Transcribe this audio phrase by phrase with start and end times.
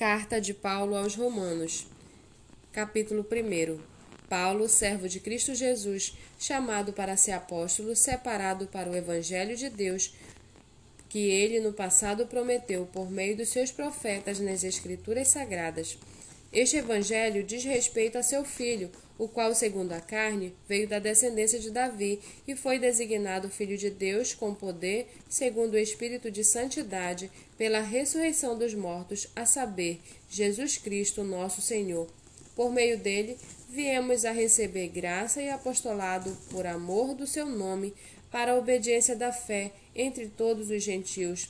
[0.00, 1.86] Carta de Paulo aos Romanos,
[2.72, 3.78] capítulo 1.
[4.30, 10.14] Paulo, servo de Cristo Jesus, chamado para ser apóstolo, separado para o Evangelho de Deus,
[11.10, 15.98] que ele no passado prometeu por meio dos seus profetas nas Escrituras Sagradas.
[16.52, 21.60] Este Evangelho diz respeito a seu filho, o qual, segundo a carne, veio da descendência
[21.60, 27.30] de Davi e foi designado Filho de Deus com poder, segundo o Espírito de Santidade,
[27.56, 32.08] pela ressurreição dos mortos, a saber, Jesus Cristo, nosso Senhor.
[32.56, 37.94] Por meio dele, viemos a receber graça e apostolado por amor do seu nome,
[38.28, 41.48] para a obediência da fé entre todos os gentios.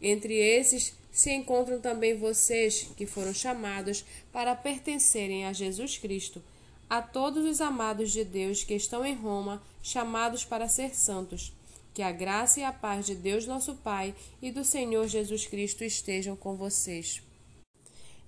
[0.00, 6.42] Entre esses se encontram também vocês, que foram chamados para pertencerem a Jesus Cristo
[6.88, 11.52] a todos os amados de Deus que estão em Roma, chamados para ser santos.
[11.92, 15.84] Que a graça e a paz de Deus nosso Pai e do Senhor Jesus Cristo
[15.84, 17.20] estejam com vocês.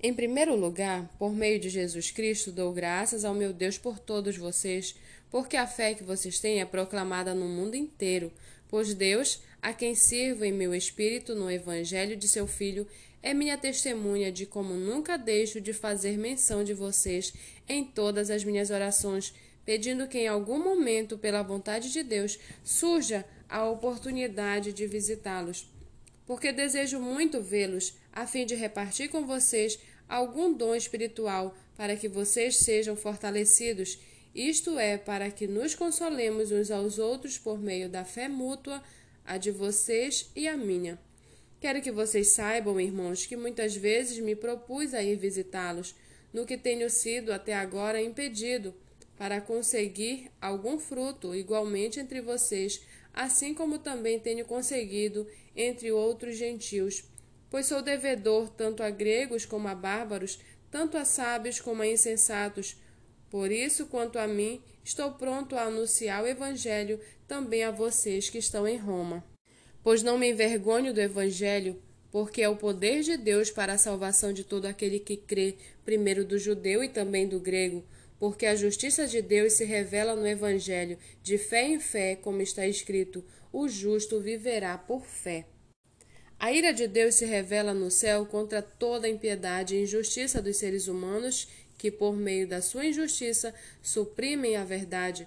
[0.02, 4.36] Em primeiro lugar, por meio de Jesus Cristo, dou graças ao meu Deus por todos
[4.36, 4.94] vocês,
[5.30, 8.32] porque a fé que vocês têm é proclamada no mundo inteiro,
[8.68, 12.86] pois Deus, a quem sirvo em meu espírito no Evangelho de seu Filho,
[13.22, 17.32] é minha testemunha de como nunca deixo de fazer menção de vocês
[17.68, 23.24] em todas as minhas orações, pedindo que em algum momento, pela vontade de Deus, surja
[23.48, 25.68] a oportunidade de visitá-los.
[26.26, 32.08] Porque desejo muito vê-los, a fim de repartir com vocês algum dom espiritual, para que
[32.08, 33.98] vocês sejam fortalecidos,
[34.34, 38.82] isto é, para que nos consolemos uns aos outros por meio da fé mútua,
[39.30, 40.98] a de vocês e a minha.
[41.60, 45.94] Quero que vocês saibam, irmãos, que muitas vezes me propus a ir visitá-los,
[46.32, 48.74] no que tenho sido até agora impedido,
[49.16, 52.80] para conseguir algum fruto igualmente entre vocês,
[53.14, 57.04] assim como também tenho conseguido entre outros gentios.
[57.48, 60.40] Pois sou devedor tanto a gregos como a bárbaros,
[60.72, 62.76] tanto a sábios como a insensatos.
[63.30, 66.98] Por isso, quanto a mim, estou pronto a anunciar o Evangelho
[67.30, 69.24] também a vocês que estão em Roma
[69.82, 71.80] pois não me envergonho do Evangelho,
[72.10, 76.24] porque é o poder de Deus para a salvação de todo aquele que crê, primeiro
[76.24, 77.84] do judeu e também do grego,
[78.18, 82.66] porque a justiça de Deus se revela no Evangelho, de fé em fé, como está
[82.66, 85.46] escrito: o justo viverá por fé.
[86.38, 90.56] A ira de Deus se revela no céu contra toda a impiedade e injustiça dos
[90.56, 91.48] seres humanos
[91.78, 95.26] que, por meio da sua injustiça, suprimem a verdade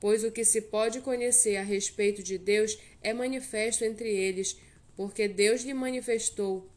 [0.00, 4.58] pois o que se pode conhecer a respeito de Deus é manifesto entre eles,
[4.96, 6.68] porque Deus lhe manifestou.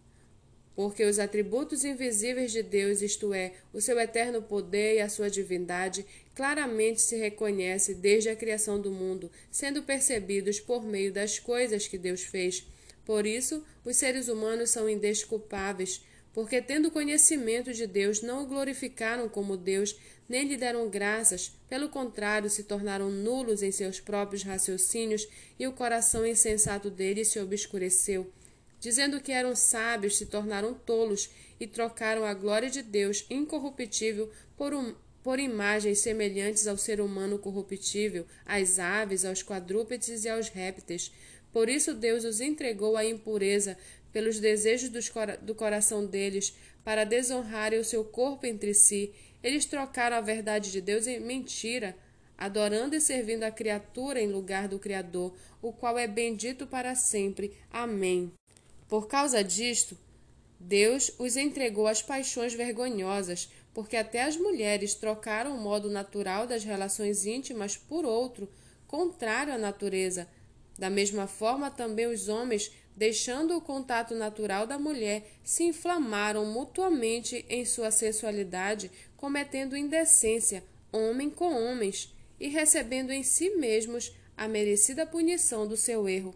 [0.75, 5.29] Porque os atributos invisíveis de Deus, isto é, o seu eterno poder e a sua
[5.29, 11.87] divindade, claramente se reconhece desde a criação do mundo, sendo percebidos por meio das coisas
[11.87, 12.65] que Deus fez.
[13.05, 16.01] Por isso, os seres humanos são indesculpáveis,
[16.33, 19.95] porque, tendo conhecimento de Deus, não o glorificaram como Deus,
[20.29, 25.27] nem lhe deram graças, pelo contrário, se tornaram nulos em seus próprios raciocínios,
[25.59, 28.31] e o coração insensato deles se obscureceu.
[28.79, 34.73] Dizendo que eram sábios, se tornaram tolos, e trocaram a glória de Deus incorruptível por,
[34.73, 41.11] um, por imagens semelhantes ao ser humano corruptível, às aves, aos quadrúpedes e aos répteis.
[41.53, 43.77] Por isso Deus os entregou à impureza,
[44.11, 44.89] pelos desejos
[45.41, 49.13] do coração deles, para desonrarem o seu corpo entre si.
[49.43, 51.95] Eles trocaram a verdade de Deus em mentira,
[52.37, 57.55] adorando e servindo a criatura em lugar do Criador, o qual é bendito para sempre.
[57.69, 58.31] Amém.
[58.87, 59.97] Por causa disto,
[60.59, 66.63] Deus os entregou às paixões vergonhosas, porque até as mulheres trocaram o modo natural das
[66.63, 68.49] relações íntimas por outro,
[68.85, 70.27] contrário à natureza.
[70.77, 77.45] Da mesma forma, também os homens deixando o contato natural da mulher, se inflamaram mutuamente
[77.49, 85.05] em sua sensualidade, cometendo indecência, homem com homens, e recebendo em si mesmos a merecida
[85.05, 86.35] punição do seu erro.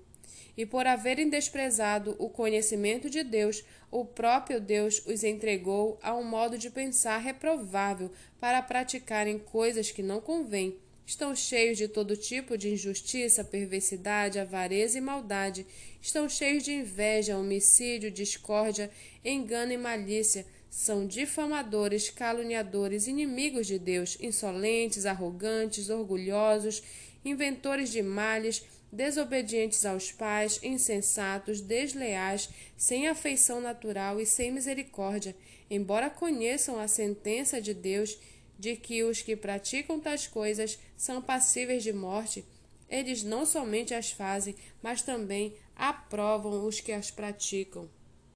[0.57, 6.23] E por haverem desprezado o conhecimento de Deus, o próprio Deus os entregou a um
[6.23, 12.57] modo de pensar reprovável para praticarem coisas que não convêm Estão cheios de todo tipo
[12.57, 15.65] de injustiça, perversidade, avareza e maldade.
[16.01, 18.89] Estão cheios de inveja, homicídio, discórdia,
[19.23, 20.45] engano e malícia.
[20.69, 26.81] São difamadores, caluniadores, inimigos de Deus, insolentes, arrogantes, orgulhosos,
[27.23, 35.35] inventores de males, desobedientes aos pais, insensatos, desleais, sem afeição natural e sem misericórdia.
[35.69, 38.17] Embora conheçam a sentença de Deus,
[38.57, 42.45] de que os que praticam tais coisas são passíveis de morte,
[42.89, 47.89] eles não somente as fazem, mas também aprovam os que as praticam.